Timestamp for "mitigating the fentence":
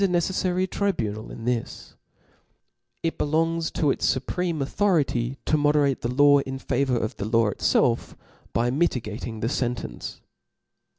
8.71-10.19